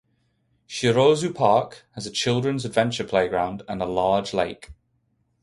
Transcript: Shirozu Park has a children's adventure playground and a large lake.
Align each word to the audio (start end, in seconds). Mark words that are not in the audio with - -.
Shirozu 0.67 1.31
Park 1.35 1.85
has 1.91 2.07
a 2.07 2.11
children's 2.11 2.65
adventure 2.65 3.03
playground 3.03 3.61
and 3.69 3.83
a 3.83 3.85
large 3.85 4.33
lake. 4.33 4.71